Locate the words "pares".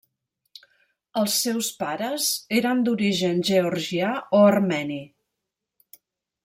1.83-2.31